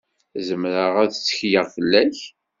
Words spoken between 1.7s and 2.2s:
fell-ak?